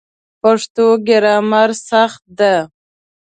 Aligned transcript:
د 0.03 0.03
پښتو 0.41 0.85
ګرامر 1.07 1.69
سخت 1.89 2.23
ده 2.39 2.55